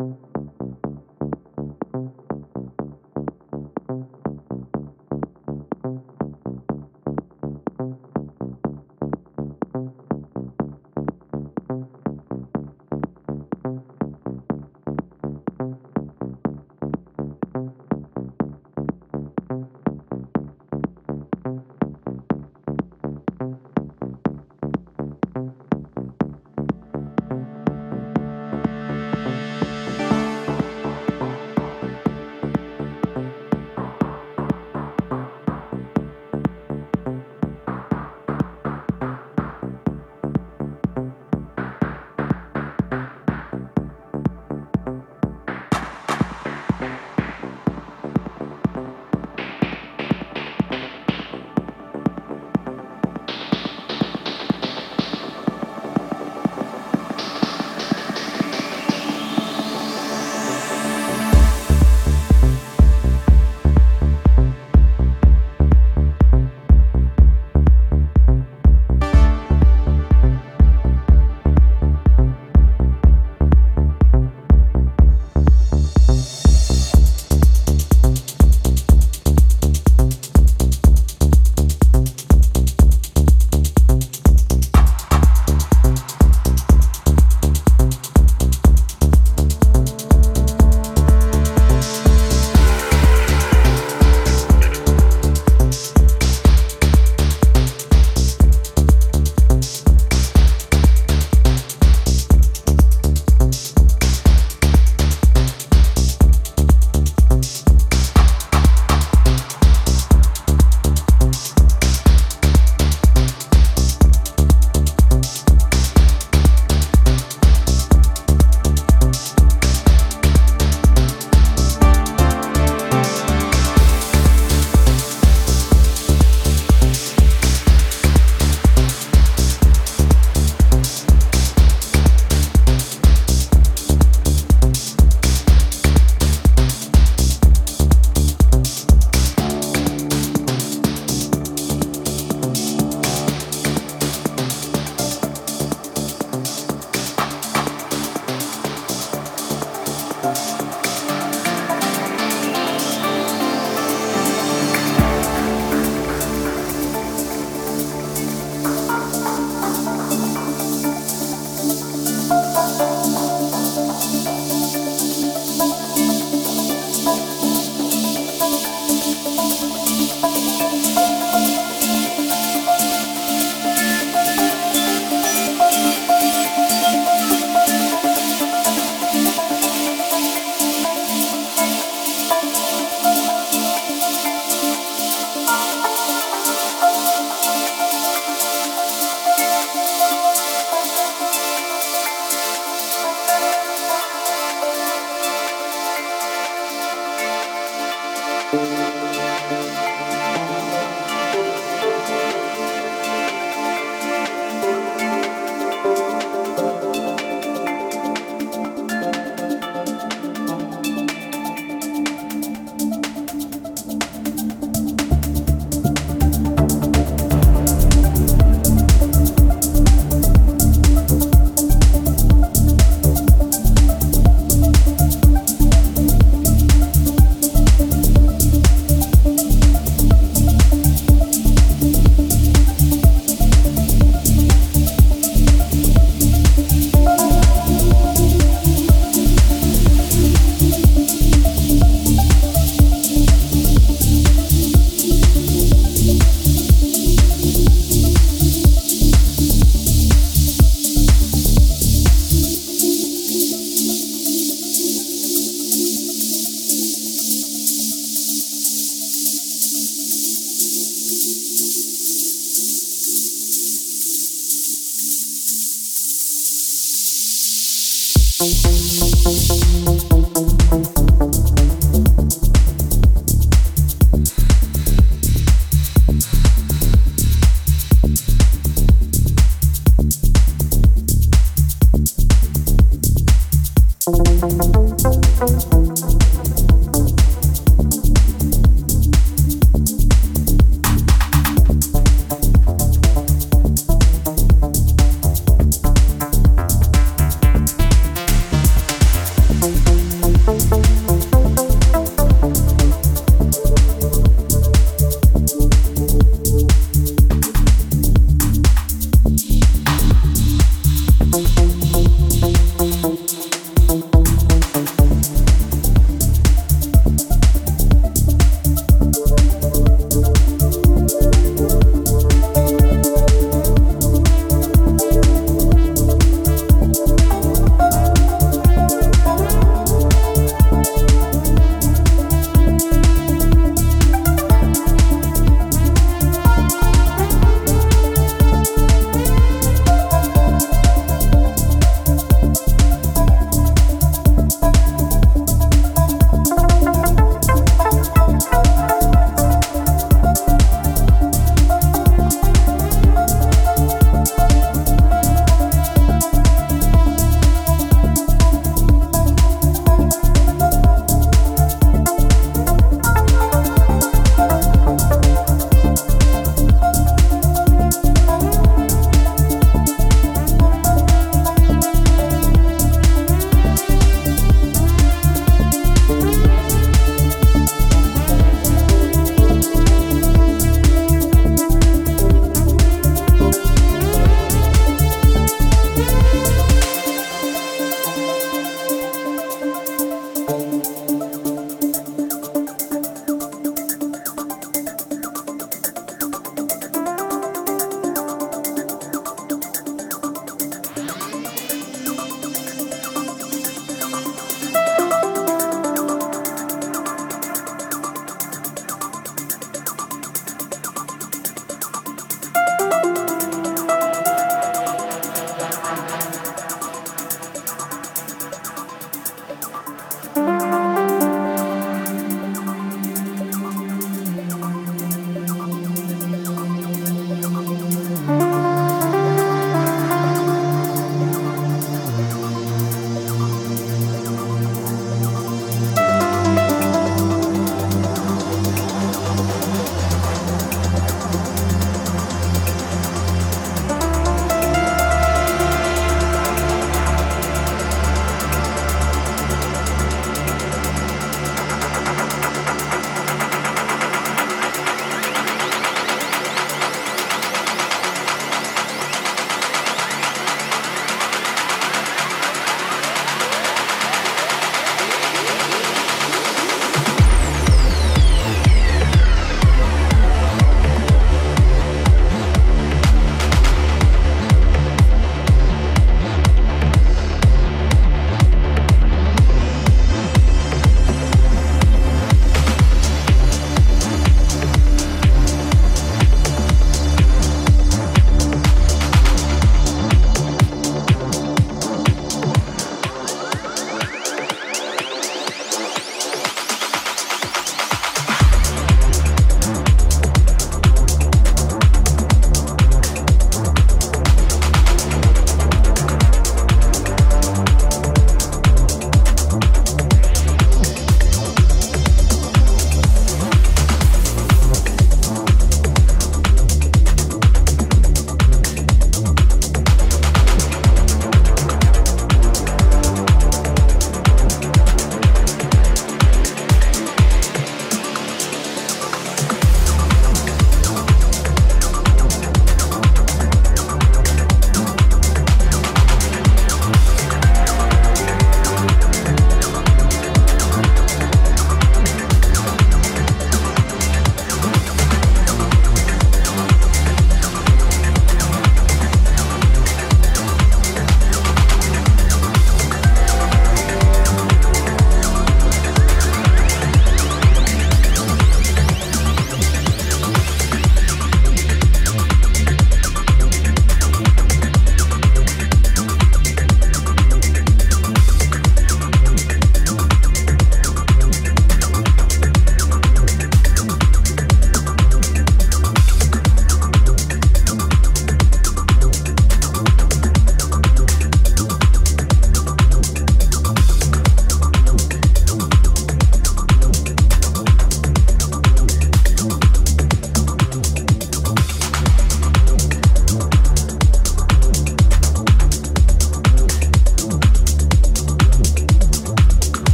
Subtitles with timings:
[0.00, 0.39] Thank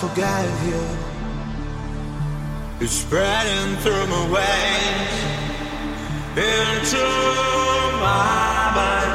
[0.00, 0.82] forgave you.
[2.80, 5.16] It's spreading through my veins
[6.40, 7.04] into
[8.00, 9.14] my mind.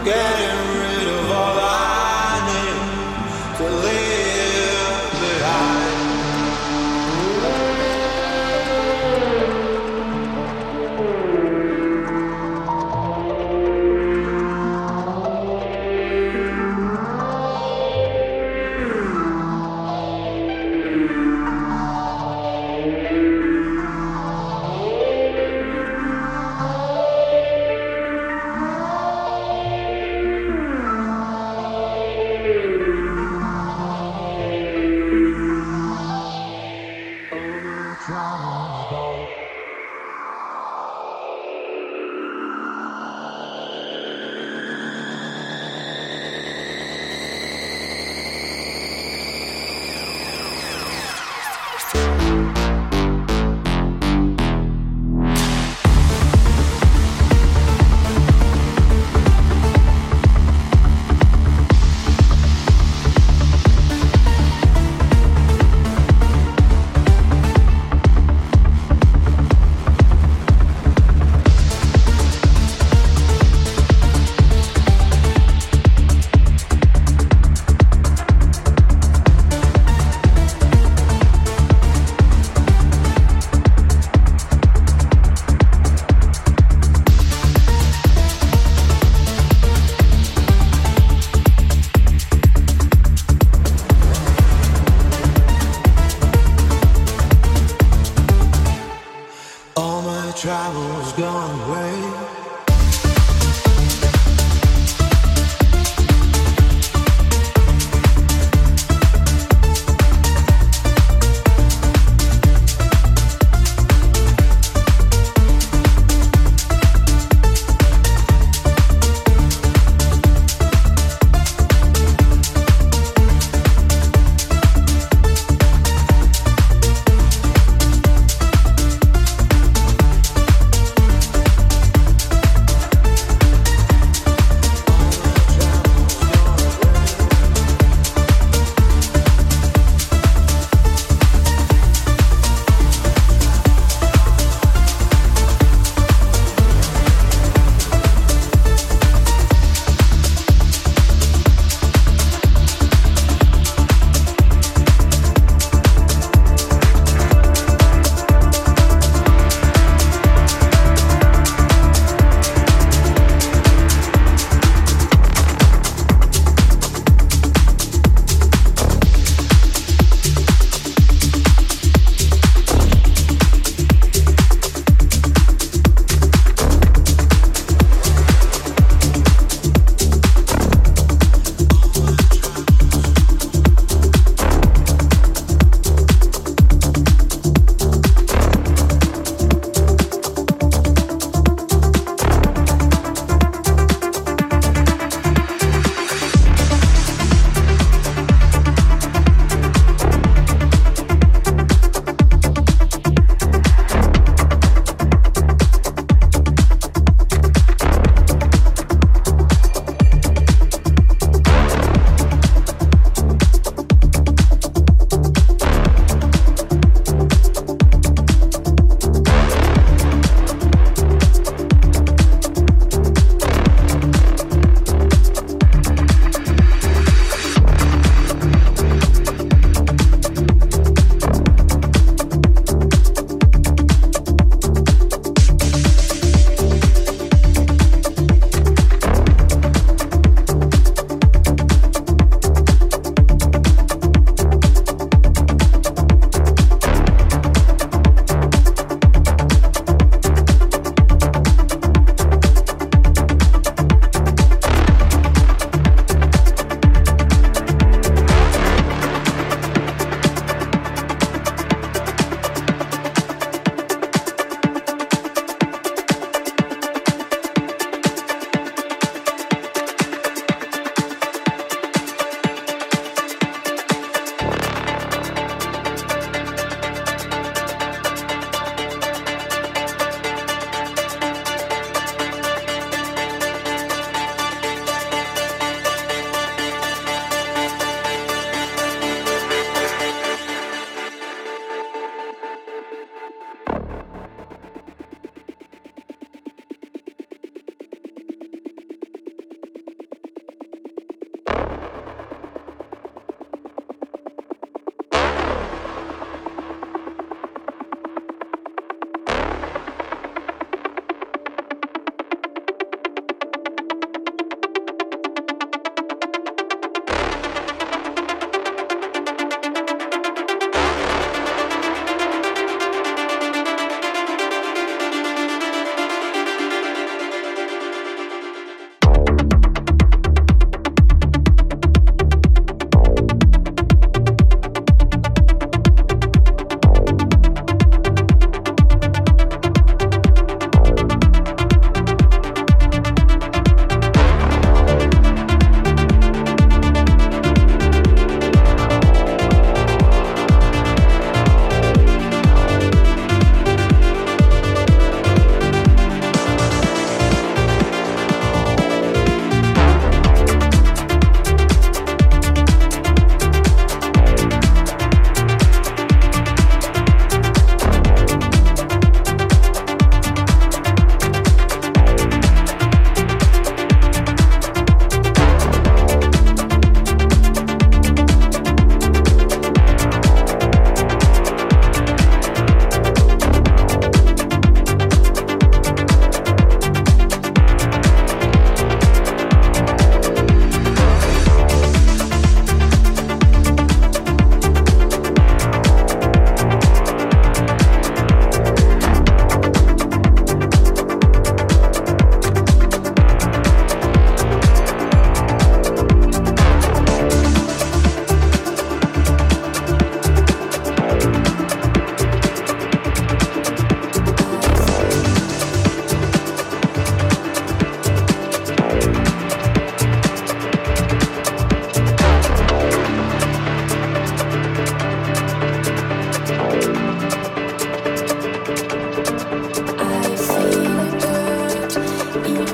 [0.00, 0.04] I'm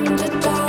[0.05, 0.64] In the dark.